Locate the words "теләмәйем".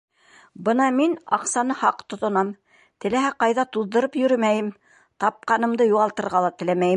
6.63-6.89